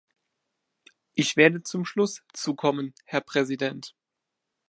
[1.13, 3.93] Ich werde zum Schluss zu kommen, Herr Präsident.